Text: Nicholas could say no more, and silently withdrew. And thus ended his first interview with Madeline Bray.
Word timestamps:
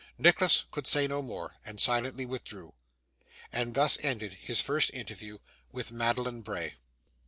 Nicholas 0.17 0.65
could 0.71 0.87
say 0.87 1.05
no 1.07 1.21
more, 1.21 1.57
and 1.63 1.79
silently 1.79 2.25
withdrew. 2.25 2.73
And 3.51 3.75
thus 3.75 3.99
ended 4.03 4.33
his 4.33 4.59
first 4.59 4.89
interview 4.95 5.37
with 5.71 5.91
Madeline 5.91 6.41
Bray. 6.41 6.77